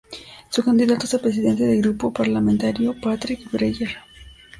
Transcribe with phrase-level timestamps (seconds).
[0.49, 3.97] Su candidato es el presidente del grupo parlamentario, Patrick Breyer.